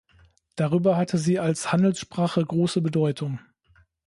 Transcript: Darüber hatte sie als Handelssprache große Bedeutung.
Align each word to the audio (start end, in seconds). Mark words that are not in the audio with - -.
Darüber 0.55 0.97
hatte 0.97 1.19
sie 1.19 1.37
als 1.37 1.71
Handelssprache 1.71 2.43
große 2.43 2.81
Bedeutung. 2.81 3.37